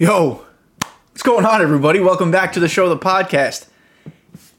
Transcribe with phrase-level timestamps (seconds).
[0.00, 0.46] Yo,
[1.10, 2.00] what's going on, everybody?
[2.00, 3.66] Welcome back to the show, the podcast.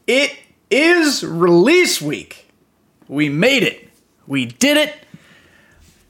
[0.05, 0.37] It
[0.69, 2.45] is release week.
[3.07, 3.89] We made it.
[4.27, 4.93] We did it.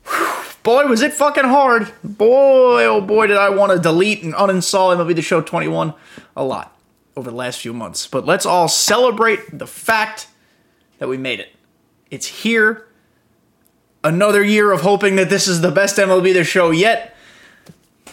[0.05, 0.33] Whew.
[0.63, 1.93] Boy, was it fucking hard.
[2.03, 5.93] Boy, oh boy, did I want to delete and uninstall MLB The Show 21
[6.35, 6.77] a lot
[7.15, 8.07] over the last few months.
[8.07, 10.27] But let's all celebrate the fact
[10.97, 11.55] that we made it.
[12.09, 12.85] It's here.
[14.03, 17.15] Another year of hoping that this is the best MLB The Show yet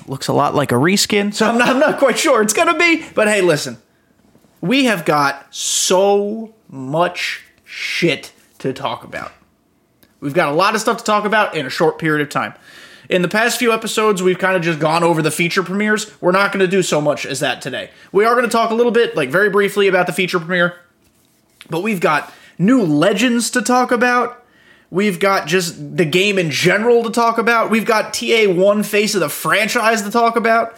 [0.08, 2.76] looks a lot like a reskin, so I'm not, I'm not quite sure it's gonna
[2.76, 3.04] be.
[3.14, 3.78] But hey, listen,
[4.60, 9.32] we have got so much shit to talk about.
[10.20, 12.54] We've got a lot of stuff to talk about in a short period of time.
[13.08, 16.10] In the past few episodes, we've kind of just gone over the feature premieres.
[16.20, 17.90] We're not going to do so much as that today.
[18.12, 20.76] We are going to talk a little bit, like very briefly, about the feature premiere,
[21.70, 24.44] but we've got new legends to talk about.
[24.90, 27.70] We've got just the game in general to talk about.
[27.70, 30.76] We've got TA1 face of the franchise to talk about.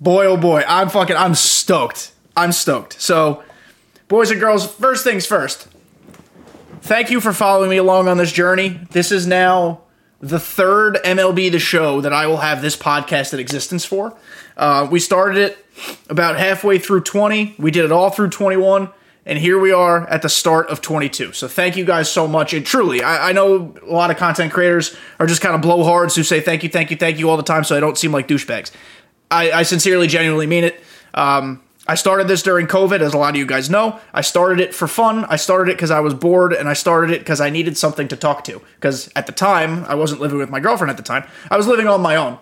[0.00, 2.12] Boy, oh boy, I'm fucking, I'm stoked.
[2.36, 3.00] I'm stoked.
[3.00, 3.42] So,
[4.08, 5.68] boys and girls, first things first.
[6.82, 8.80] Thank you for following me along on this journey.
[8.90, 9.80] This is now
[10.20, 14.16] the third MLB The Show that I will have this podcast in existence for.
[14.56, 15.66] Uh, we started it
[16.08, 17.56] about halfway through 20.
[17.58, 18.90] We did it all through 21
[19.28, 21.34] and here we are at the start of 22.
[21.34, 22.54] So thank you guys so much.
[22.54, 26.16] And truly, I, I, know a lot of content creators are just kind of blowhards
[26.16, 28.10] who say thank you, thank you, thank you all the time, so I don't seem
[28.10, 28.72] like douchebags.
[29.30, 30.82] I, I sincerely, genuinely mean it.
[31.12, 34.00] Um, I started this during COVID, as a lot of you guys know.
[34.14, 35.26] I started it for fun.
[35.26, 38.08] I started it because I was bored, and I started it because I needed something
[38.08, 38.62] to talk to.
[38.76, 41.24] Because at the time, I wasn't living with my girlfriend at the time.
[41.50, 42.38] I was living on my own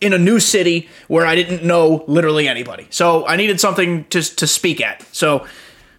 [0.00, 2.86] in a new city where I didn't know literally anybody.
[2.90, 5.04] So I needed something to, to speak at.
[5.14, 5.46] So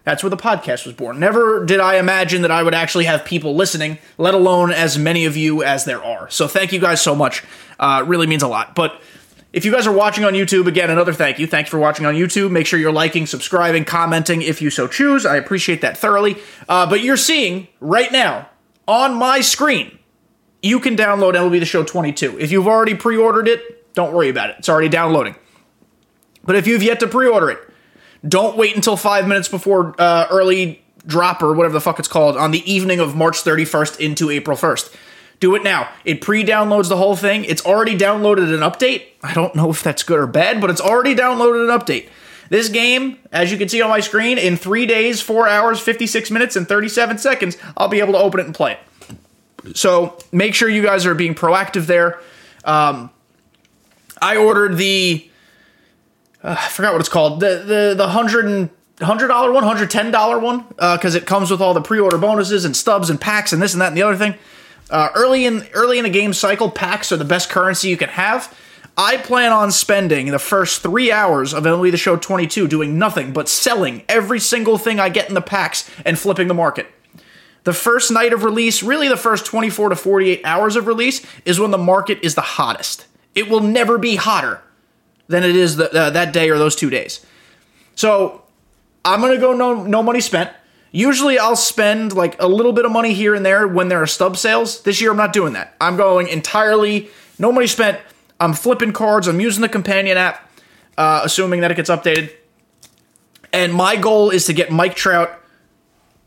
[0.04, 1.20] that's where the podcast was born.
[1.20, 5.24] Never did I imagine that I would actually have people listening, let alone as many
[5.24, 6.28] of you as there are.
[6.30, 7.44] So thank you guys so much.
[7.78, 8.74] Uh, really means a lot.
[8.74, 9.00] But
[9.52, 11.46] if you guys are watching on YouTube, again, another thank you.
[11.46, 12.50] Thanks for watching on YouTube.
[12.50, 15.26] Make sure you're liking, subscribing, commenting if you so choose.
[15.26, 16.38] I appreciate that thoroughly.
[16.68, 18.48] Uh, but you're seeing right now
[18.88, 19.98] on my screen,
[20.62, 22.38] you can download MLB The Show 22.
[22.38, 24.56] If you've already pre ordered it, don't worry about it.
[24.58, 25.36] It's already downloading.
[26.44, 27.58] But if you've yet to pre order it,
[28.26, 32.36] don't wait until five minutes before uh, early drop or whatever the fuck it's called
[32.36, 34.94] on the evening of March 31st into April 1st.
[35.40, 35.88] Do it now.
[36.04, 37.44] It pre downloads the whole thing.
[37.44, 39.02] It's already downloaded an update.
[39.24, 42.08] I don't know if that's good or bad, but it's already downloaded an update.
[42.48, 46.30] This game, as you can see on my screen, in three days, four hours, 56
[46.30, 49.76] minutes, and 37 seconds, I'll be able to open it and play it.
[49.76, 52.20] So make sure you guys are being proactive there.
[52.64, 53.10] Um,
[54.20, 55.28] I ordered the
[56.42, 57.40] uh, I forgot what it's called.
[57.40, 58.70] The the the hundred and
[59.00, 62.00] hundred dollar one, hundred ten dollar one, because uh, it comes with all the pre
[62.00, 64.34] order bonuses and stubs and packs and this and that and the other thing.
[64.90, 68.10] Uh, early in early in the game cycle, packs are the best currency you can
[68.10, 68.56] have.
[68.96, 73.32] I plan on spending the first three hours of MLB The Show 22 doing nothing
[73.32, 76.86] but selling every single thing I get in the packs and flipping the market.
[77.64, 81.58] The first night of release, really the first 24 to 48 hours of release, is
[81.58, 83.06] when the market is the hottest.
[83.34, 84.60] It will never be hotter
[85.32, 87.24] than it is the, uh, that day or those two days.
[87.94, 88.42] So
[89.04, 90.50] I'm gonna go no no money spent.
[90.92, 94.06] Usually I'll spend like a little bit of money here and there when there are
[94.06, 94.82] stub sales.
[94.82, 95.74] This year I'm not doing that.
[95.80, 97.98] I'm going entirely no money spent.
[98.38, 99.26] I'm flipping cards.
[99.26, 100.50] I'm using the companion app,
[100.98, 102.32] uh, assuming that it gets updated.
[103.52, 105.30] And my goal is to get Mike Trout,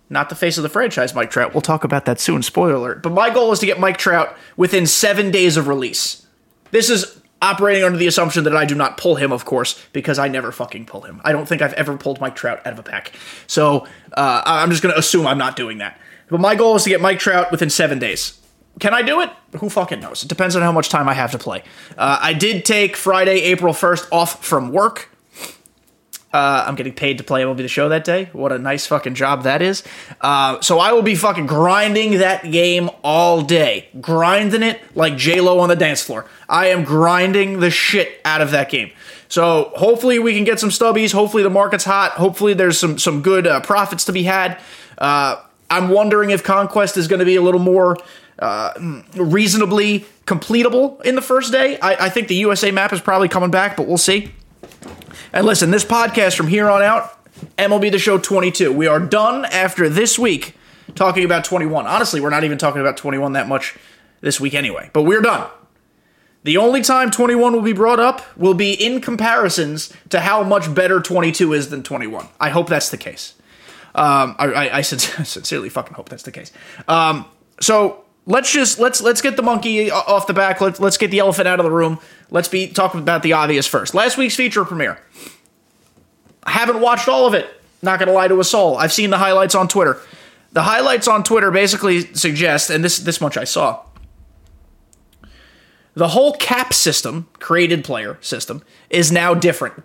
[0.09, 1.53] not the face of the franchise, Mike Trout.
[1.53, 2.41] We'll talk about that soon.
[2.41, 3.03] Spoiler alert.
[3.03, 6.25] But my goal is to get Mike Trout within seven days of release.
[6.71, 10.17] This is operating under the assumption that I do not pull him, of course, because
[10.17, 11.21] I never fucking pull him.
[11.23, 13.11] I don't think I've ever pulled Mike Trout out of a pack.
[13.47, 15.99] So uh, I'm just going to assume I'm not doing that.
[16.29, 18.39] But my goal is to get Mike Trout within seven days.
[18.79, 19.29] Can I do it?
[19.59, 20.23] Who fucking knows?
[20.23, 21.63] It depends on how much time I have to play.
[21.97, 25.14] Uh, I did take Friday, April 1st off from work
[26.35, 28.27] uh, I'm getting paid to play MLB The Show that day.
[28.33, 29.83] What a nice fucking job that is.
[30.19, 35.39] Uh, so I will be fucking grinding that game all day, grinding it like J
[35.39, 36.25] Lo on the dance floor.
[36.49, 38.91] I am grinding the shit out of that game.
[39.29, 41.13] So hopefully we can get some stubbies.
[41.13, 42.11] Hopefully the market's hot.
[42.11, 44.59] Hopefully there's some some good uh, profits to be had.
[44.97, 47.95] Uh, I'm wondering if Conquest is going to be a little more
[48.39, 48.73] uh,
[49.15, 51.79] reasonably completable in the first day.
[51.79, 54.33] I, I think the USA map is probably coming back, but we'll see.
[55.33, 57.11] And listen, this podcast from here on out,
[57.57, 58.71] MLB The Show 22.
[58.71, 60.55] We are done after this week
[60.95, 61.85] talking about 21.
[61.87, 63.75] Honestly, we're not even talking about 21 that much
[64.21, 65.49] this week anyway, but we're done.
[66.43, 70.73] The only time 21 will be brought up will be in comparisons to how much
[70.73, 72.27] better 22 is than 21.
[72.39, 73.33] I hope that's the case.
[73.95, 76.51] Um, I, I, I, sincerely fucking hope that's the case.
[76.87, 77.25] Um,
[77.59, 80.61] so let's just let's let's get the monkey off the back.
[80.61, 81.99] Let's let's get the elephant out of the room.
[82.29, 83.93] Let's be talk about the obvious first.
[83.93, 84.99] Last week's feature premiere.
[86.43, 87.49] I haven't watched all of it.
[87.81, 88.77] Not gonna lie to a soul.
[88.77, 89.99] I've seen the highlights on Twitter.
[90.51, 93.81] The highlights on Twitter basically suggest, and this this much I saw.
[95.93, 99.81] The whole cap system, created player system, is now different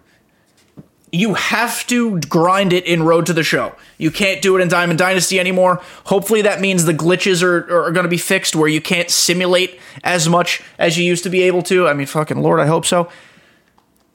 [1.12, 3.74] you have to grind it in Road to the Show.
[3.98, 5.82] You can't do it in Diamond Dynasty anymore.
[6.04, 9.78] Hopefully, that means the glitches are, are going to be fixed where you can't simulate
[10.04, 11.88] as much as you used to be able to.
[11.88, 13.10] I mean, fucking Lord, I hope so.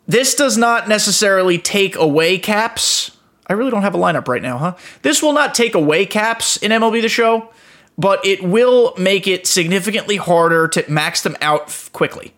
[0.07, 3.11] This does not necessarily take away caps.
[3.47, 4.75] I really don't have a lineup right now, huh?
[5.01, 7.49] This will not take away caps in MLB The Show,
[7.97, 12.33] but it will make it significantly harder to max them out quickly.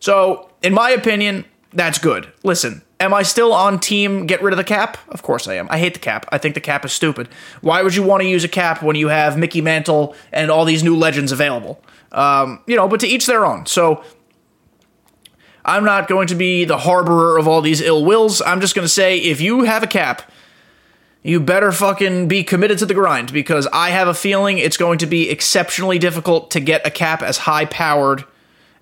[0.00, 2.32] So, in my opinion, that's good.
[2.42, 4.96] Listen, Am I still on team get rid of the cap?
[5.08, 5.66] Of course I am.
[5.70, 6.24] I hate the cap.
[6.30, 7.28] I think the cap is stupid.
[7.60, 10.64] Why would you want to use a cap when you have Mickey Mantle and all
[10.64, 11.82] these new legends available?
[12.12, 13.66] Um, you know, but to each their own.
[13.66, 14.04] So
[15.64, 18.40] I'm not going to be the harborer of all these ill wills.
[18.40, 20.30] I'm just going to say if you have a cap,
[21.24, 24.98] you better fucking be committed to the grind because I have a feeling it's going
[24.98, 28.22] to be exceptionally difficult to get a cap as high powered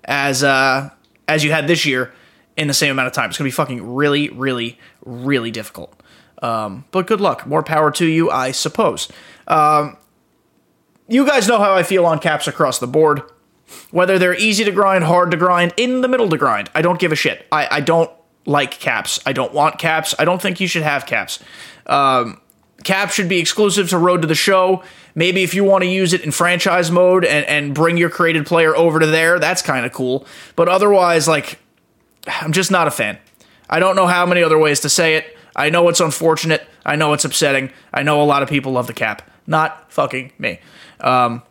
[0.05, 0.91] as uh,
[1.27, 2.13] as you had this year
[2.57, 3.29] in the same amount of time.
[3.29, 5.93] It's going to be fucking really, really, really difficult.
[6.41, 7.45] Um, but good luck.
[7.45, 9.07] More power to you, I suppose.
[9.47, 9.97] Um,
[11.07, 13.21] you guys know how I feel on caps across the board.
[13.91, 16.99] Whether they're easy to grind, hard to grind, in the middle to grind, I don't
[16.99, 17.45] give a shit.
[17.51, 18.11] I, I don't
[18.45, 19.19] like caps.
[19.25, 20.13] I don't want caps.
[20.19, 21.39] I don't think you should have caps.
[21.85, 22.41] Um,
[22.83, 24.83] cap should be exclusive to Road to the Show.
[25.15, 28.45] Maybe if you want to use it in franchise mode and, and bring your created
[28.45, 30.25] player over to there, that's kind of cool.
[30.55, 31.59] But otherwise, like,
[32.27, 33.17] I'm just not a fan.
[33.69, 35.37] I don't know how many other ways to say it.
[35.55, 36.65] I know it's unfortunate.
[36.85, 37.71] I know it's upsetting.
[37.93, 39.29] I know a lot of people love the cap.
[39.47, 40.59] Not fucking me.
[40.99, 41.43] Um,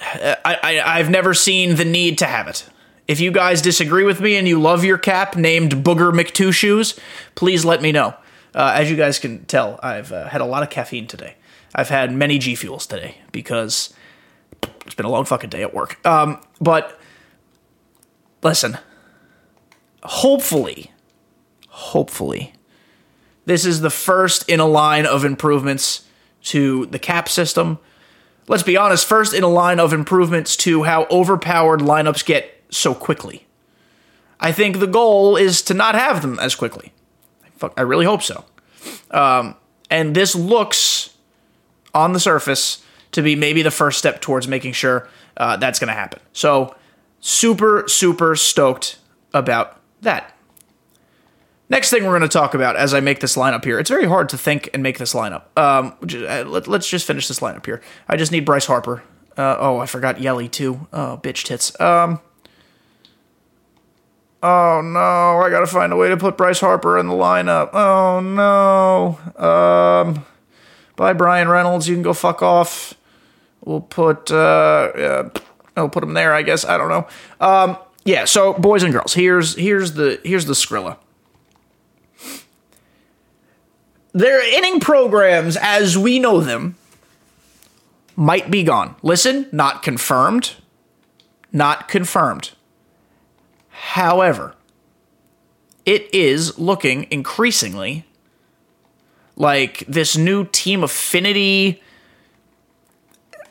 [0.00, 2.68] I, I, have never seen the need to have it.
[3.08, 6.98] If you guys disagree with me and you love your cap named Booger McTwo Shoes,
[7.34, 8.14] please let me know.
[8.54, 11.36] Uh, as you guys can tell, I've uh, had a lot of caffeine today.
[11.74, 13.92] I've had many G Fuels today because
[14.86, 16.04] it's been a long fucking day at work.
[16.06, 16.98] Um, but
[18.42, 18.78] listen,
[20.06, 20.92] hopefully,
[21.68, 22.52] hopefully,
[23.44, 26.04] this is the first in a line of improvements
[26.44, 27.78] to the cap system.
[28.48, 32.94] Let's be honest, first in a line of improvements to how overpowered lineups get so
[32.94, 33.46] quickly.
[34.38, 36.92] I think the goal is to not have them as quickly.
[37.56, 38.44] Fuck, I really hope so.
[39.10, 39.56] Um,
[39.90, 41.16] and this looks
[41.94, 45.88] on the surface to be maybe the first step towards making sure uh, that's going
[45.88, 46.20] to happen.
[46.32, 46.74] So,
[47.20, 48.98] super, super stoked
[49.32, 50.36] about that.
[51.68, 53.78] Next thing we're going to talk about as I make this lineup here.
[53.78, 55.44] It's very hard to think and make this lineup.
[55.56, 57.82] Um, uh, let, us just finish this lineup here.
[58.08, 59.02] I just need Bryce Harper.
[59.36, 60.86] Uh, oh, I forgot Yelly too.
[60.92, 61.78] Oh, bitch tits.
[61.80, 62.20] Um,
[64.42, 67.70] oh no, I got to find a way to put Bryce Harper in the lineup.
[67.74, 69.18] Oh no.
[69.44, 70.24] Um,
[70.94, 71.88] bye Bryan Reynolds.
[71.88, 72.94] You can go fuck off.
[73.64, 75.30] We'll put uh, uh
[75.76, 76.32] I'll put him there.
[76.32, 77.06] I guess I don't know.
[77.44, 80.96] Um, yeah, so boys and girls, here's here's the here's the Skrilla.
[84.12, 86.76] Their inning programs, as we know them,
[88.14, 88.94] might be gone.
[89.02, 90.52] Listen, not confirmed.
[91.52, 92.52] Not confirmed.
[93.68, 94.54] However,
[95.84, 98.04] it is looking increasingly
[99.34, 101.82] like this new team affinity.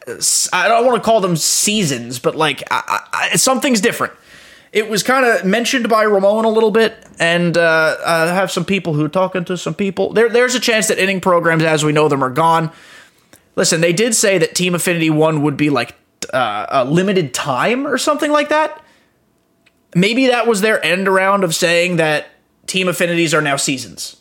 [0.08, 0.16] Uh,
[0.54, 4.14] I don't want to call them seasons, but like I, I, something's different
[4.76, 8.66] it was kind of mentioned by Ramone a little bit, and uh, I have some
[8.66, 10.12] people who are talking to some people.
[10.12, 12.74] There, there's a chance that inning programs, as we know them, are gone.
[13.56, 15.96] Listen, they did say that Team Affinity One would be like
[16.34, 18.84] uh, a limited time or something like that.
[19.96, 22.28] Maybe that was their end around of saying that
[22.68, 24.18] Team Affinities are now seasons.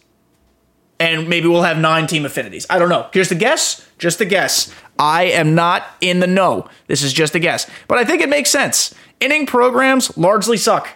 [1.01, 2.65] And maybe we'll have nine team affinities.
[2.71, 3.09] I don't know.
[3.13, 3.85] Here's the guess.
[3.99, 4.73] Just a guess.
[4.97, 6.69] I am not in the know.
[6.87, 7.69] This is just a guess.
[7.89, 8.95] But I think it makes sense.
[9.21, 10.89] Inning programs largely suck.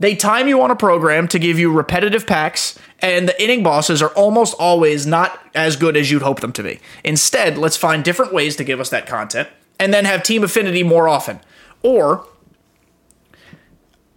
[0.00, 4.00] They time you on a program to give you repetitive packs, and the inning bosses
[4.00, 6.78] are almost always not as good as you'd hope them to be.
[7.02, 9.48] Instead, let's find different ways to give us that content
[9.80, 11.40] and then have team affinity more often.
[11.82, 12.26] Or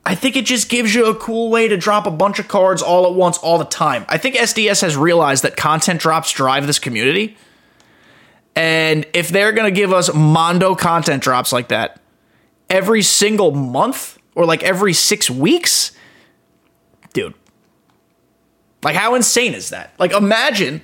[0.05, 2.81] I think it just gives you a cool way to drop a bunch of cards
[2.81, 4.05] all at once all the time.
[4.09, 7.37] I think SDS has realized that content drops drive this community.
[8.55, 12.00] And if they're going to give us Mondo content drops like that,
[12.71, 15.91] every single month or like every six weeks,
[17.13, 17.35] dude.
[18.81, 19.93] Like, how insane is that?
[19.99, 20.81] Like, imagine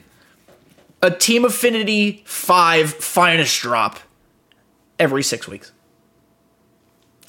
[1.01, 3.99] a Team Affinity 5 finest drop
[4.99, 5.71] every six weeks.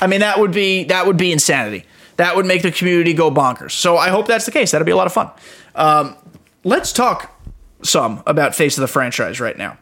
[0.01, 1.85] I mean, that would be that would be insanity.
[2.17, 3.73] That would make the community go bonkers.
[3.73, 4.73] So I hope that's the case.
[4.73, 5.31] That'd be a lot of fun.
[5.75, 6.17] Um,
[6.65, 7.41] let's talk
[7.83, 9.79] some about face of the franchise right now.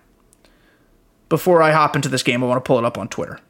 [1.29, 3.41] Before I hop into this game, I want to pull it up on Twitter.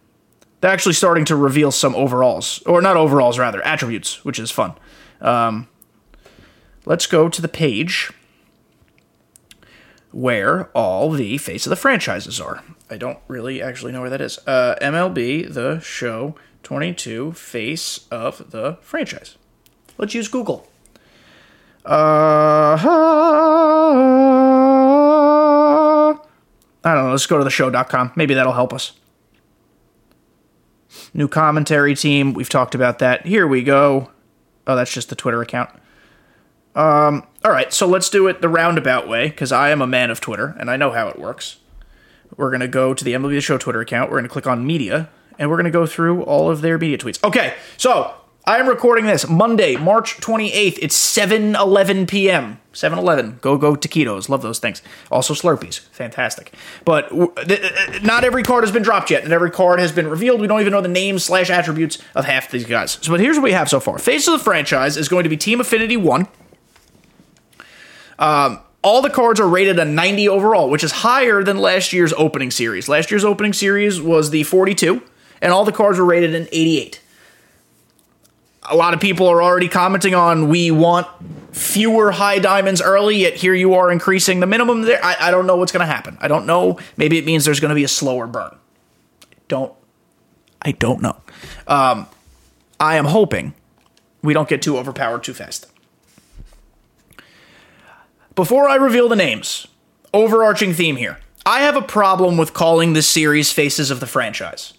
[0.66, 4.75] Actually starting to reveal some overalls, or not overalls, rather attributes, which is fun.
[5.20, 5.68] Um,
[6.85, 8.11] let's go to the page
[10.11, 12.64] where all the face of the franchises are.
[12.90, 14.38] I don't really actually know where that is.
[14.46, 19.37] Uh, MLB The Show 22 Face of the Franchise.
[19.99, 20.66] Let's use Google.
[21.85, 22.76] Uh,
[26.85, 27.11] I don't know.
[27.11, 28.12] Let's go to the show.com.
[28.16, 28.92] Maybe that'll help us.
[31.15, 32.33] New commentary team.
[32.35, 33.26] We've talked about that.
[33.26, 34.11] Here we go.
[34.67, 35.71] Oh, that's just the Twitter account.
[36.75, 40.11] Um, all right, so let's do it the roundabout way because I am a man
[40.11, 41.59] of Twitter and I know how it works.
[42.37, 44.11] We're going to go to the MLB The Show Twitter account.
[44.11, 46.76] We're going to click on media and we're going to go through all of their
[46.79, 47.23] media tweets.
[47.25, 48.15] Okay, so
[48.49, 50.79] I am recording this Monday, March 28th.
[50.81, 52.61] It's 7 11 p.m.
[52.73, 53.38] 7 11.
[53.41, 54.29] Go, go, taquitos.
[54.29, 54.83] Love those things.
[55.11, 55.81] Also, Slurpees.
[55.88, 56.55] Fantastic.
[56.85, 59.91] But w- th- th- not every card has been dropped yet, and every card has
[59.91, 60.41] been revealed.
[60.41, 62.99] We don't even know the names slash attributes of half these guys.
[63.03, 65.29] So, but here's what we have so far Face of the franchise is going to
[65.31, 66.29] be Team Affinity 1.
[68.21, 72.12] Um, all the cards are rated a 90 overall, which is higher than last year's
[72.12, 72.88] opening series.
[72.88, 75.03] Last year's opening series was the 42,
[75.43, 77.00] and all the cards were rated an 88
[78.68, 81.06] a lot of people are already commenting on we want
[81.52, 85.02] fewer high diamonds early, yet here you are increasing the minimum there.
[85.04, 86.18] I, I don't know what's going to happen.
[86.20, 86.78] I don't know.
[86.96, 88.56] Maybe it means there's going to be a slower burn.
[89.49, 89.73] Don't.
[90.62, 91.16] I don't know.
[91.66, 92.08] Um,
[92.80, 93.54] I am hoping
[94.23, 95.66] we don't get too overpowered too fast.
[98.35, 99.66] Before I reveal the names,
[100.12, 101.18] overarching theme here.
[101.44, 104.75] I have a problem with calling this series Faces of the Franchise.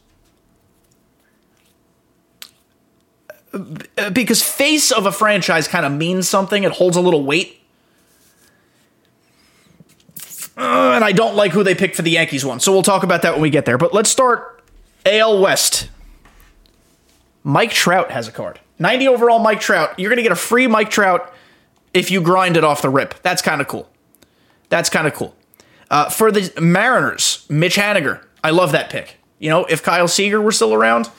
[4.13, 6.63] Because face of a franchise kind of means something.
[6.63, 7.62] It holds a little weight.
[10.58, 12.60] Uh, and I don't like who they picked for the Yankees one.
[12.60, 13.77] So we'll talk about that when we get there.
[13.77, 14.63] But let's start
[15.06, 15.89] AL West.
[17.44, 18.60] Mike Trout has a card.
[18.80, 19.98] 90 overall Mike Trout.
[20.00, 21.32] You're going to get a free Mike Trout
[21.94, 23.22] if you grind it off the rip.
[23.22, 23.88] That's kind of cool.
[24.70, 25.36] That's kind of cool.
[25.89, 28.22] Uh, for the Mariners, Mitch Haniger.
[28.44, 29.16] I love that pick.
[29.39, 31.10] You know, if Kyle Seager were still around,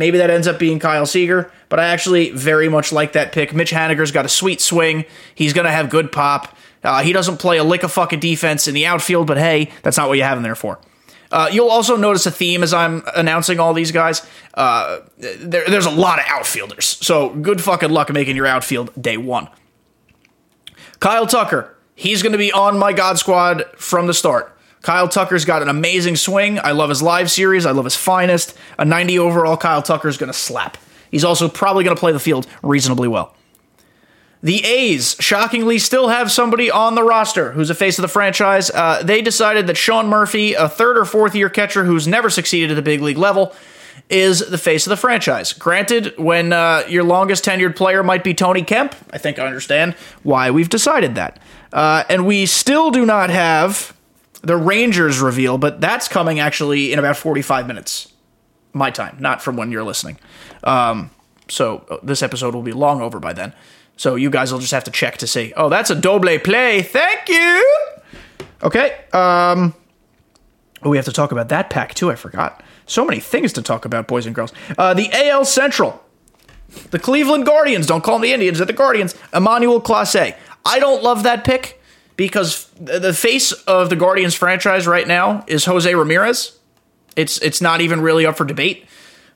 [0.00, 3.54] maybe that ends up being Kyle Seager but I actually very much like that pick.
[3.54, 5.06] Mitch Haniger's got a sweet swing.
[5.34, 6.54] He's going to have good pop.
[6.82, 9.96] Uh, he doesn't play a lick of fucking defense in the outfield, but hey, that's
[9.96, 10.80] not what you have him there for.
[11.30, 14.26] Uh, you'll also notice a theme as I'm announcing all these guys.
[14.52, 19.16] Uh, there, there's a lot of outfielders, so good fucking luck making your outfield day
[19.16, 19.48] one.
[20.98, 24.56] Kyle Tucker, he's going to be on my God squad from the start.
[24.82, 26.58] Kyle Tucker's got an amazing swing.
[26.58, 27.66] I love his live series.
[27.66, 28.56] I love his finest.
[28.78, 30.78] A 90 overall Kyle Tucker's going to slap.
[31.10, 33.34] He's also probably going to play the field reasonably well.
[34.42, 38.70] The A's shockingly still have somebody on the roster who's a face of the franchise.
[38.70, 42.70] Uh, they decided that Sean Murphy, a third or fourth year catcher who's never succeeded
[42.70, 43.54] at the big league level,
[44.08, 45.52] is the face of the franchise.
[45.52, 49.94] Granted, when uh, your longest tenured player might be Tony Kemp, I think I understand
[50.22, 51.38] why we've decided that.
[51.70, 53.94] Uh, and we still do not have
[54.42, 58.12] the Rangers reveal, but that's coming actually in about 45 minutes.
[58.72, 60.18] My time, not from when you're listening.
[60.62, 61.10] Um,
[61.48, 63.52] so uh, this episode will be long over by then.
[63.96, 65.52] So you guys will just have to check to see.
[65.56, 66.82] Oh, that's a doble play.
[66.82, 67.64] Thank you.
[68.62, 68.92] Okay.
[69.12, 69.74] Um,
[70.82, 72.10] oh, we have to talk about that pack too.
[72.10, 72.62] I forgot.
[72.86, 74.52] So many things to talk about, boys and girls.
[74.78, 76.02] Uh, the AL Central.
[76.92, 77.86] The Cleveland Guardians.
[77.86, 78.58] Don't call them the Indians.
[78.58, 79.14] They're the Guardians.
[79.34, 80.36] Emmanuel Clase.
[80.64, 81.79] I don't love that pick
[82.20, 86.58] because the face of the Guardians franchise right now is Jose Ramirez.
[87.16, 88.84] It's it's not even really up for debate.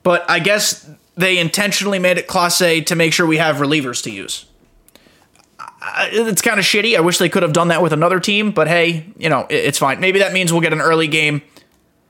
[0.02, 4.10] But I guess they intentionally made it Clase to make sure we have relievers to
[4.10, 4.44] use.
[6.12, 6.94] It's kind of shitty.
[6.94, 9.78] I wish they could have done that with another team, but hey, you know, it's
[9.78, 9.98] fine.
[9.98, 11.40] Maybe that means we'll get an early game,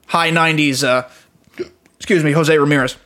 [0.09, 1.09] high 90s, uh,
[1.99, 2.97] excuse me, Jose Ramirez.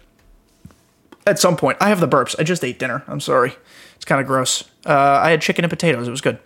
[1.27, 1.77] At some point.
[1.83, 2.35] I have the burps.
[2.39, 3.05] I just ate dinner.
[3.07, 3.55] I'm sorry.
[3.97, 4.65] It's kind of gross.
[4.87, 6.09] Uh, I had chicken and potatoes.
[6.09, 6.39] It was good.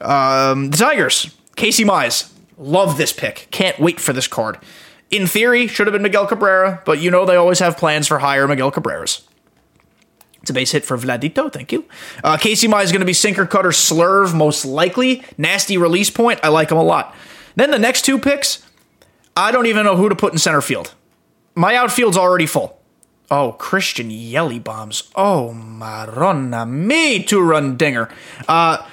[0.00, 2.32] Um, the Tigers, Casey Mize.
[2.56, 3.48] Love this pick.
[3.50, 4.58] Can't wait for this card
[5.10, 8.20] in theory, should have been Miguel Cabrera, but you know they always have plans for
[8.20, 9.22] higher Miguel Cabreras.
[10.40, 11.52] It's a base hit for Vladito.
[11.52, 11.84] Thank you.
[12.24, 15.22] Uh, Casey Mize is going to be sinker cutter slurve, most likely.
[15.36, 16.40] Nasty release point.
[16.42, 17.14] I like him a lot.
[17.56, 18.64] Then the next two picks,
[19.36, 20.94] I don't even know who to put in center field.
[21.54, 22.80] My outfield's already full.
[23.30, 25.10] Oh, Christian Yelly bombs.
[25.14, 28.08] Oh, Maronna me to run dinger.
[28.48, 28.88] Uh,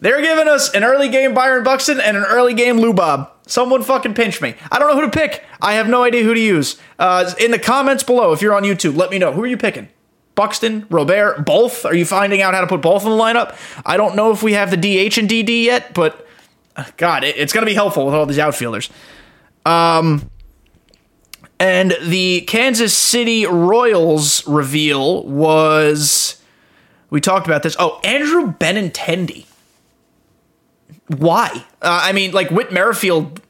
[0.00, 3.30] They're giving us an early game Byron Buxton and an early game Lou Bob.
[3.46, 4.54] Someone fucking pinch me.
[4.70, 5.44] I don't know who to pick.
[5.60, 6.76] I have no idea who to use.
[6.98, 9.32] Uh, in the comments below, if you're on YouTube, let me know.
[9.32, 9.88] Who are you picking?
[10.34, 11.84] Buxton, Robert, both?
[11.84, 13.56] Are you finding out how to put both in the lineup?
[13.84, 16.24] I don't know if we have the DH and DD yet, but
[16.76, 18.88] uh, God, it, it's going to be helpful with all these outfielders.
[19.66, 20.30] Um,
[21.58, 26.40] and the Kansas City Royals reveal was
[27.10, 27.74] we talked about this.
[27.80, 29.47] Oh, Andrew Benintendi.
[31.08, 31.50] Why?
[31.82, 33.40] Uh, I mean, like Whit Merrifield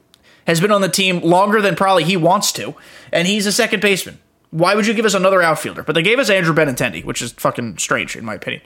[0.47, 2.73] has been on the team longer than probably he wants to,
[3.11, 4.19] and he's a second baseman.
[4.51, 5.83] Why would you give us another outfielder?
[5.83, 8.63] But they gave us Andrew Benintendi, which is fucking strange in my opinion.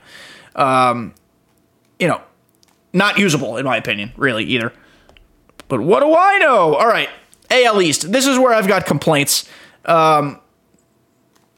[0.56, 1.14] Um,
[2.00, 2.22] you know,
[2.94, 4.72] not usable in my opinion, really either.
[5.68, 6.76] But what do I know?
[6.76, 7.10] All right,
[7.50, 8.12] AL East.
[8.12, 9.50] This is where I've got complaints.
[9.86, 10.40] Um,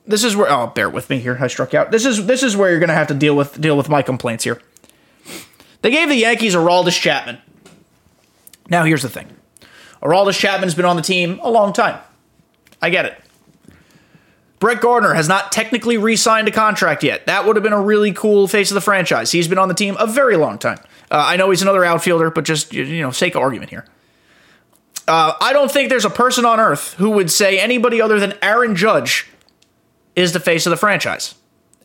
[0.08, 1.38] this is where oh, bear with me here.
[1.39, 1.92] I struck out.
[1.92, 4.44] This is this is where you're gonna have to deal with deal with my complaints
[4.44, 4.62] here.
[5.86, 7.38] They gave the Yankees Aroldis Chapman.
[8.72, 9.27] Now here's the thing.
[10.01, 12.00] Aroldis Chapman's been on the team a long time.
[12.82, 13.22] I get it.
[14.58, 17.27] Brett Gardner has not technically re-signed a contract yet.
[17.27, 19.32] That would have been a really cool face of the franchise.
[19.32, 20.80] He's been on the team a very long time.
[21.12, 23.86] Uh, I know he's another outfielder, but just you know, sake of argument here.
[25.08, 28.34] Uh, I don't think there's a person on earth who would say anybody other than
[28.42, 29.27] Aaron Judge
[30.15, 31.36] is the face of the franchise.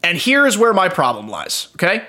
[0.02, 2.06] And here is where my problem lies, okay?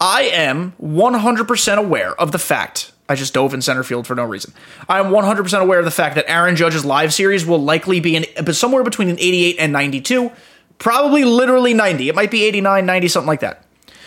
[0.00, 2.92] I am 100% aware of the fact.
[3.08, 4.52] I just dove in center field for no reason.
[4.88, 8.16] I am 100% aware of the fact that Aaron Judge's live series will likely be
[8.16, 10.32] in somewhere between an 88 and 92,
[10.78, 12.08] probably literally 90.
[12.08, 13.64] It might be 89, 90, something like that.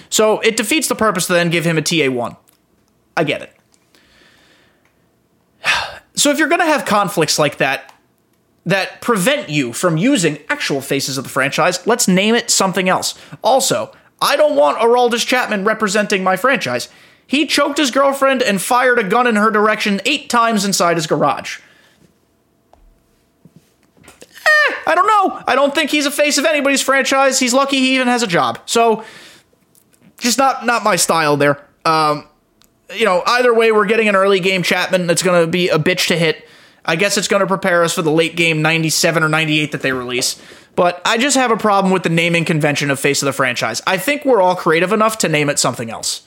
[0.10, 2.36] So it defeats the purpose to then give him a TA1.
[3.16, 3.56] I get it.
[6.16, 7.94] So if you're going to have conflicts like that
[8.66, 13.18] that prevent you from using actual faces of the franchise, let's name it something else.
[13.42, 16.90] Also, I don't want Aroldis Chapman representing my franchise.
[17.26, 21.06] He choked his girlfriend and fired a gun in her direction eight times inside his
[21.06, 21.60] garage.
[24.06, 25.44] Eh, I don't know.
[25.48, 27.40] I don't think he's a face of anybody's franchise.
[27.40, 28.60] He's lucky he even has a job.
[28.66, 29.04] So,
[30.18, 31.64] just not not my style there.
[31.86, 32.28] Um,
[32.96, 35.78] you know, either way, we're getting an early game Chapman that's going to be a
[35.78, 36.49] bitch to hit.
[36.90, 39.84] I guess it's going to prepare us for the late game 97 or 98 that
[39.84, 40.42] they release.
[40.76, 43.80] But I just have a problem with the naming convention of face of the franchise.
[43.86, 46.24] I think we're all creative enough to name it something else.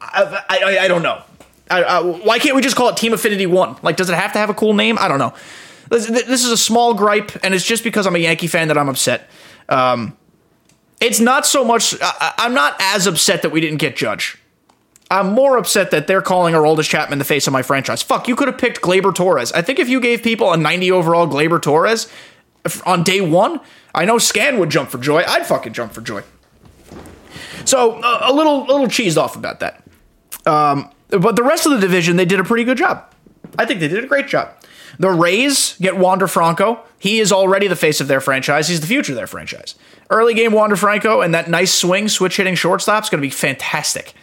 [0.00, 1.22] I, I, I don't know.
[1.70, 3.76] I, I, why can't we just call it Team Affinity 1?
[3.82, 4.98] Like, does it have to have a cool name?
[4.98, 5.32] I don't know.
[5.90, 8.76] This, this is a small gripe, and it's just because I'm a Yankee fan that
[8.76, 9.30] I'm upset.
[9.68, 10.16] Um,
[11.00, 14.38] it's not so much, I, I'm not as upset that we didn't get Judge.
[15.10, 18.02] I'm more upset that they're calling Aroldis Chapman the face of my franchise.
[18.02, 19.52] Fuck, you could have picked Gleyber Torres.
[19.52, 22.12] I think if you gave people a 90 overall Gleyber Torres
[22.84, 23.60] on day one,
[23.94, 25.22] I know Scan would jump for joy.
[25.26, 26.22] I'd fucking jump for joy.
[27.64, 29.82] So uh, a little little cheesed off about that.
[30.46, 33.12] Um, but the rest of the division, they did a pretty good job.
[33.58, 34.54] I think they did a great job.
[34.98, 36.80] The Rays get Wander Franco.
[36.98, 38.68] He is already the face of their franchise.
[38.68, 39.74] He's the future of their franchise.
[40.10, 43.30] Early game Wander Franco and that nice swing, switch hitting shortstop is going to be
[43.30, 44.14] fantastic.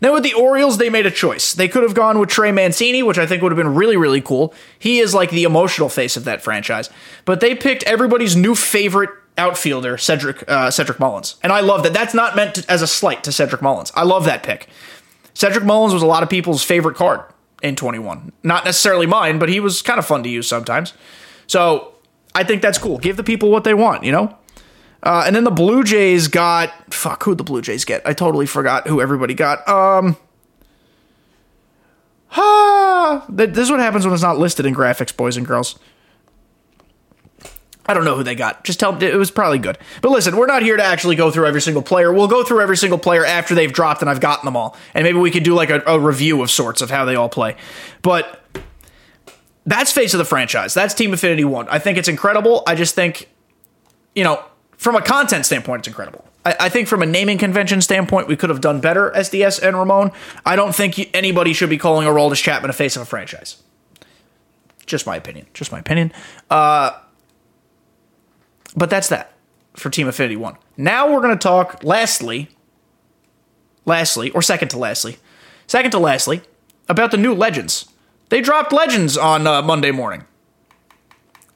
[0.00, 1.52] Then with the Orioles, they made a choice.
[1.54, 4.20] They could have gone with Trey Mancini, which I think would have been really, really
[4.20, 4.54] cool.
[4.78, 6.90] He is like the emotional face of that franchise.
[7.24, 11.92] But they picked everybody's new favorite outfielder, Cedric uh, Cedric Mullins, and I love that.
[11.92, 13.92] That's not meant to, as a slight to Cedric Mullins.
[13.94, 14.68] I love that pick.
[15.34, 17.20] Cedric Mullins was a lot of people's favorite card
[17.62, 18.32] in 21.
[18.42, 20.92] Not necessarily mine, but he was kind of fun to use sometimes.
[21.46, 21.94] So
[22.34, 22.98] I think that's cool.
[22.98, 24.36] Give the people what they want, you know.
[25.02, 28.02] Uh, and then the Blue Jays got fuck who the Blue Jays get?
[28.06, 29.66] I totally forgot who everybody got.
[29.68, 30.16] Um,
[32.32, 35.78] ah, this is what happens when it's not listed in graphics, boys and girls.
[37.86, 38.64] I don't know who they got.
[38.64, 39.78] Just tell it was probably good.
[40.02, 42.12] But listen, we're not here to actually go through every single player.
[42.12, 45.04] We'll go through every single player after they've dropped and I've gotten them all, and
[45.04, 47.56] maybe we could do like a, a review of sorts of how they all play.
[48.02, 48.44] But
[49.64, 50.74] that's face of the franchise.
[50.74, 51.66] That's Team Affinity One.
[51.70, 52.62] I think it's incredible.
[52.66, 53.28] I just think,
[54.14, 54.44] you know,
[54.78, 56.24] from a content standpoint, it's incredible.
[56.46, 59.76] I, I, think from a naming convention standpoint, we could have done better, SDS and
[59.76, 60.12] Ramone.
[60.46, 63.60] I don't think anybody should be calling Aroldis Chapman a face of a franchise.
[64.86, 65.46] Just my opinion.
[65.52, 66.12] Just my opinion.
[66.48, 66.92] Uh,
[68.76, 69.32] but that's that
[69.74, 70.56] for Team Affinity 1.
[70.76, 72.48] Now we're going to talk, lastly,
[73.84, 75.16] lastly, or second to lastly,
[75.66, 76.42] second to lastly,
[76.88, 77.90] about the new Legends.
[78.28, 80.24] They dropped Legends on uh, Monday morning.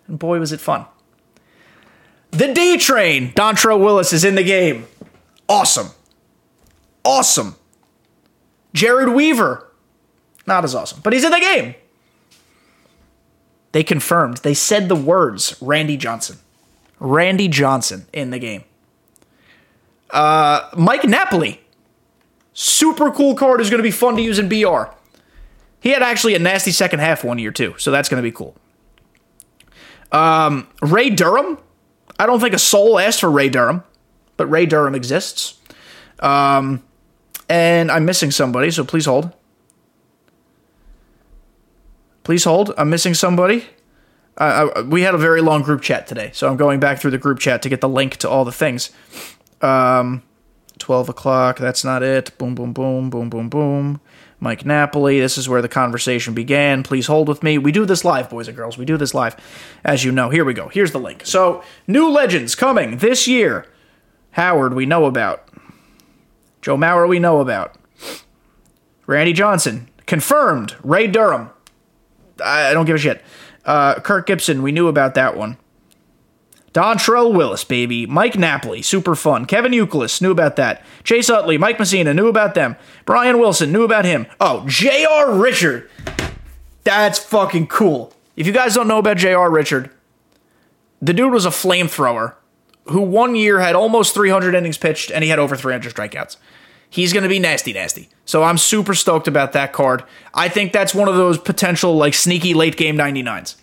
[0.09, 0.87] And boy, was it fun.
[2.33, 4.87] The D Train, Dontrelle Willis is in the game.
[5.49, 5.89] Awesome.
[7.05, 7.57] Awesome.
[8.75, 9.67] Jered Weaver,
[10.47, 11.75] not as awesome, but he's in the game.
[13.73, 16.39] They confirmed, they said the words Randy Johnson.
[16.99, 18.65] Randy Johnson in the game.
[20.11, 21.63] Uh, Mike Napoli
[22.55, 24.93] Super cool card is going to be fun to use in BR.
[25.81, 28.35] He had actually a nasty second half one year too, so that's going to be
[28.35, 28.55] cool.
[30.11, 31.59] Um, Ray Durham.
[32.23, 33.83] I don't think a soul asked for Ray Durham,
[34.37, 35.59] but Ray Durham exists.
[36.21, 36.85] Um,
[37.49, 39.33] and I'm missing somebody, so please hold.
[42.23, 42.73] Please hold.
[42.79, 43.67] I'm missing somebody.
[44.39, 47.11] Uh, I, we had a very long group chat today, so I'm going back through
[47.11, 48.93] the group chat to get the link to all the things.
[49.61, 50.23] Um,
[50.79, 52.39] 12 o'clock, that's not it.
[52.39, 54.01] Boom, boom, boom, boom, boom, boom.
[54.43, 56.83] Mike Napoli, this is where the conversation began.
[56.83, 57.59] Please hold with me.
[57.59, 58.77] We do this live, boys and girls.
[58.77, 59.37] We do this live,
[59.85, 60.31] as you know.
[60.31, 60.67] Here we go.
[60.67, 61.23] Here's the link.
[61.25, 63.67] So, new legends coming this year.
[64.33, 65.49] Howard, we know about.
[66.61, 67.77] Joe Mauer, we know about.
[69.07, 70.75] Randy Johnson, confirmed.
[70.83, 71.51] Ray Durham,
[72.45, 73.23] I don't give a shit.
[73.65, 75.57] Uh, Kirk Gibson, we knew about that one.
[76.73, 78.07] Dontrelle Willis, baby.
[78.07, 79.45] Mike Napoli, super fun.
[79.45, 80.83] Kevin Youkilis, knew about that.
[81.05, 82.77] Chase Utley, Mike Mussina, knew about them.
[83.05, 84.27] Brian Wilson, knew about him.
[84.41, 85.35] Oh, J.R.
[85.35, 85.91] Richard.
[86.85, 88.15] That's fucking cool.
[88.37, 89.51] If you guys don't know about J.R.
[89.51, 89.91] Richard,
[91.01, 92.35] the dude was a flamethrower
[92.87, 96.37] who one year had almost 300 innings pitched and he had over 300 strikeouts.
[96.89, 98.09] He's going to be nasty, nasty.
[98.25, 100.05] So I'm super stoked about that card.
[100.35, 103.57] I think that's one of those potential, like, sneaky late game 99s.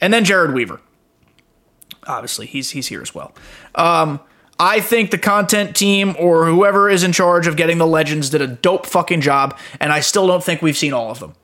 [0.00, 0.80] And then Jered Weaver
[2.06, 3.32] obviously he's he's here as well.
[3.74, 4.20] Um,
[4.58, 8.42] I think the content team or whoever is in charge of getting the legends did
[8.42, 11.34] a dope fucking job, and I still don't think we've seen all of them.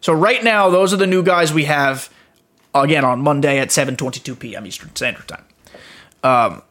[0.00, 2.08] So right now, those are the new guys we have
[2.74, 4.66] again on Monday at 7:22 p.m.
[4.66, 5.44] Eastern Standard Time.
[6.22, 6.62] Um,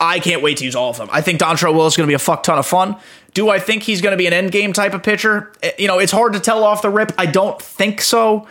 [0.00, 1.08] I can't wait to use all of them.
[1.12, 2.96] I think Dontrelle Willis is going to be a fuck ton of fun.
[3.34, 5.52] Do I think he's going to be an end game type of pitcher?
[5.62, 7.12] Eh, you know, it's hard to tell off the rip.
[7.16, 8.48] I don't think so.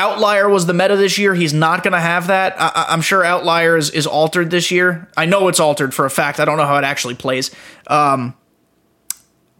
[0.00, 1.34] Outlier was the meta this year.
[1.34, 2.54] He's not going to have that.
[2.58, 5.06] I- am sure Outlier is, is, altered this year.
[5.14, 6.40] I know it's altered for a fact.
[6.40, 7.50] I don't know how it actually plays.
[7.86, 8.34] Um,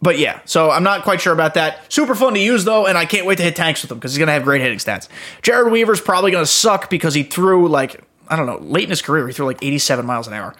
[0.01, 1.93] but yeah, so I'm not quite sure about that.
[1.93, 4.13] Super fun to use though, and I can't wait to hit tanks with him because
[4.13, 5.07] he's going to have great hitting stats.
[5.43, 8.89] Jered Weaver's probably going to suck because he threw like I don't know late in
[8.89, 10.55] his career he threw like 87 miles an hour.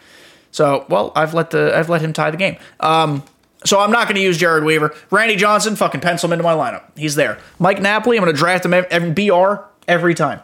[0.52, 2.58] So well, I've let the I've let him tie the game.
[2.80, 3.24] Um,
[3.65, 4.94] so I'm not going to use Jered Weaver.
[5.10, 6.84] Randy Johnson, fucking pencil him into my lineup.
[6.96, 7.39] He's there.
[7.58, 10.39] Mike Napoli, I'm going to draft him BR every time.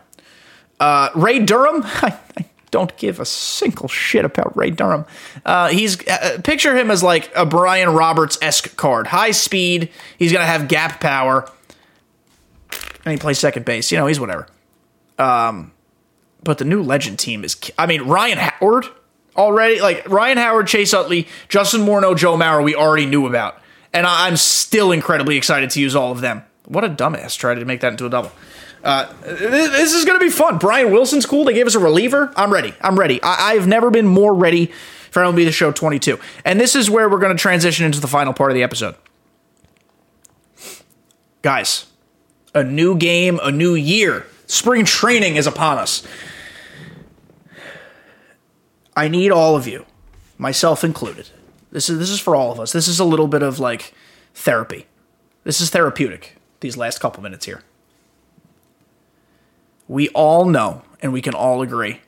[0.80, 5.06] Uh, Ray Durham, I, I, don't give a single shit about Ray Durham.
[5.46, 9.90] Uh, he's uh, picture him as like a Brian Roberts esque card, high speed.
[10.20, 11.50] He's gonna have gap power,
[13.06, 13.90] and he plays second base.
[13.90, 14.48] You know, he's whatever.
[15.18, 15.72] Um,
[16.44, 18.86] but the new legend team is, I mean, Ryan Howard
[19.38, 19.80] already.
[19.80, 23.62] Like Ryan Howard, Chase Utley, Justin Morneau, Joe Mauer, we already knew about,
[23.94, 26.44] and I, I'm still incredibly excited to use all of them.
[26.66, 28.32] What a dumbass tried to make that into a double.
[28.88, 30.58] Uh, this is going to be fun.
[30.58, 31.44] Brian Wilson's cool.
[31.44, 32.32] They gave us a reliever.
[32.38, 32.74] I'm ready.
[32.80, 33.22] I'm ready.
[33.22, 34.68] I- have never been more ready
[35.12, 36.18] for MLB The Show 22.
[36.46, 38.96] And this is where we're going to transition into the final part of the episode.
[41.42, 41.88] Guys,
[42.56, 44.26] a new game, a new year.
[44.46, 46.08] Spring training is upon us.
[48.96, 49.86] I need all of you,
[50.38, 51.30] myself included.
[51.74, 52.72] This is this is for all of us.
[52.72, 53.94] This is a little bit of like
[54.34, 54.86] therapy.
[55.44, 56.38] This is therapeutic.
[56.62, 57.64] These last couple minutes here
[59.88, 62.02] we all know and we can all agree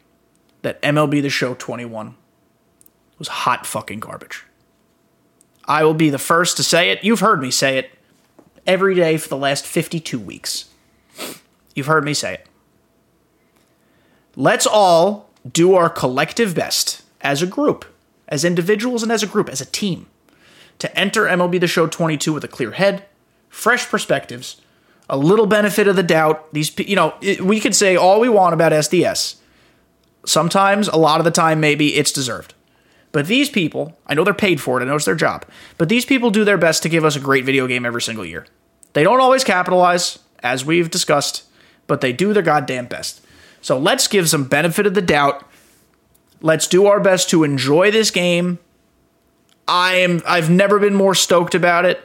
[0.61, 2.15] that MLB The Show 21
[3.17, 4.43] was hot fucking garbage.
[5.65, 7.03] I will be the first to say it.
[7.03, 7.91] You've heard me say it
[8.65, 10.69] every day for the last 52 weeks.
[11.75, 12.47] You've heard me say it.
[14.35, 17.85] Let's all do our collective best as a group,
[18.27, 20.07] as individuals and as a group, as a team,
[20.79, 23.05] to enter MLB The Show 22 with a clear head,
[23.49, 24.61] fresh perspectives,
[25.09, 26.53] a little benefit of the doubt.
[26.53, 29.35] These, you know, we could say all we want about SDS.
[30.25, 32.53] Sometimes, a lot of the time, maybe it's deserved.
[33.11, 35.45] But these people, I know they're paid for it, I know it's their job,
[35.77, 38.25] but these people do their best to give us a great video game every single
[38.25, 38.45] year.
[38.93, 41.43] They don't always capitalize, as we've discussed,
[41.87, 43.25] but they do their goddamn best.
[43.61, 45.43] So let's give some benefit of the doubt.
[46.41, 48.59] Let's do our best to enjoy this game.
[49.67, 52.03] I am I've never been more stoked about it.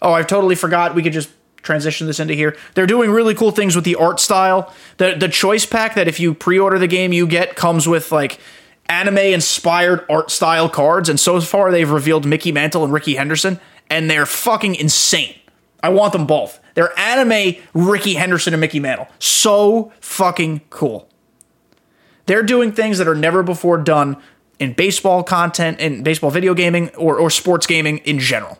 [0.00, 1.30] Oh, I've totally forgot we could just
[1.62, 2.56] transition this into here.
[2.74, 4.72] They're doing really cool things with the art style.
[4.98, 8.38] The the choice pack that if you pre-order the game you get comes with like
[8.86, 13.60] anime inspired art style cards and so far they've revealed Mickey Mantle and Rickey Henderson
[13.88, 15.34] and they're fucking insane.
[15.82, 16.60] I want them both.
[16.74, 19.08] They're anime Rickey Henderson and Mickey Mantle.
[19.18, 21.08] So fucking cool.
[22.26, 24.16] They're doing things that are never before done
[24.58, 28.58] in baseball content, in baseball video gaming, or, or sports gaming in general.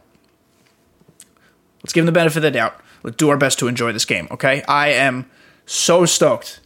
[1.83, 2.81] Let's give them the benefit of the doubt.
[3.03, 4.63] Let's do our best to enjoy this game, okay?
[4.69, 5.29] I am
[5.67, 6.61] so stoked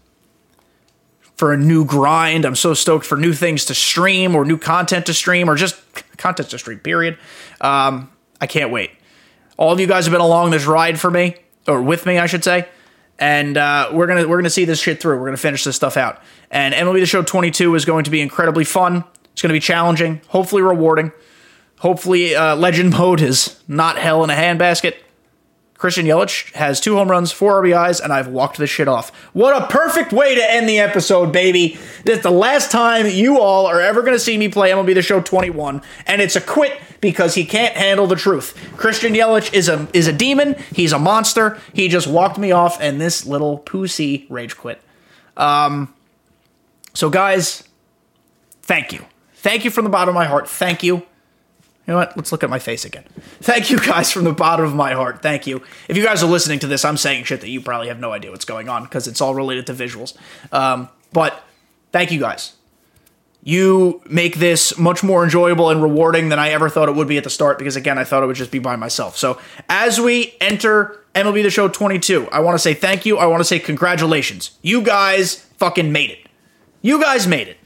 [1.37, 2.45] for a new grind.
[2.45, 5.77] I'm so stoked for new things to stream or new content to stream or just
[6.17, 6.79] content to stream.
[6.79, 7.19] Period.
[7.61, 8.91] Um, I can't wait.
[9.57, 12.27] All of you guys have been along this ride for me, or with me, I
[12.27, 12.69] should say,
[13.19, 15.19] and uh, we're gonna we're gonna see this shit through.
[15.19, 16.23] We're gonna finish this stuff out.
[16.51, 19.05] And MLB The Show 22 is going to be incredibly fun.
[19.33, 21.13] It's going to be challenging, hopefully rewarding.
[21.81, 24.95] Hopefully, uh, Legend Mode is not hell in a handbasket.
[25.79, 29.15] Christian Yelich has two home runs, four RBIs, and I've walked this shit off.
[29.35, 31.79] What a perfect way to end the episode, baby.
[32.05, 34.95] This is the last time you all are ever going to see me play MLB
[34.95, 38.59] The Show 21, and it's a quit because he can't handle the truth.
[38.77, 40.57] Christian Yelich is a is a demon.
[40.73, 41.59] He's a monster.
[41.73, 44.81] He just walked me off, and this little pussy rage quit.
[45.37, 45.95] Um,
[46.95, 47.65] so guys,
[48.63, 49.05] thank you.
[49.35, 50.49] Thank you from the bottom of my heart.
[50.49, 51.07] Thank you.
[51.87, 52.17] You know what?
[52.17, 53.05] Let's look at my face again.
[53.41, 55.23] Thank you guys from the bottom of my heart.
[55.23, 55.63] Thank you.
[55.89, 58.13] If you guys are listening to this, I'm saying shit that you probably have no
[58.13, 60.17] idea what's going on because it's all related to visuals.
[60.53, 61.45] Um, but
[61.93, 62.55] thank you guys.
[63.45, 67.19] You make this much more enjoyable and rewarding than I ever thought it would be
[67.19, 69.17] at the start because, again, I thought it would just be by myself.
[69.17, 73.19] So, as we enter MLB The Show 22, I want to say thank you.
[73.19, 74.59] I want to say congratulations.
[74.63, 76.29] You guys fucking made it.
[76.83, 77.59] You guys made it.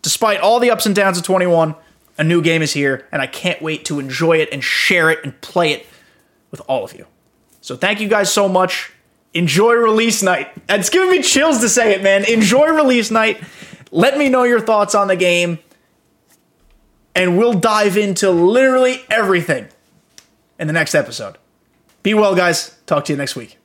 [0.00, 1.74] Despite all the ups and downs of 21,
[2.20, 5.20] a new game is here, and I can't wait to enjoy it and share it
[5.24, 5.86] and play it
[6.50, 7.06] with all of you.
[7.62, 8.92] So thank you guys so much.
[9.32, 10.52] Enjoy release night.
[10.68, 12.30] It's giving me chills to say it, man.
[12.30, 13.42] Enjoy release night.
[13.90, 15.60] Let me know your thoughts on the game,
[17.14, 19.68] and we'll dive into literally everything
[20.58, 21.38] in the next episode.
[22.02, 22.76] Be well, guys.
[22.84, 23.59] Talk to you next week.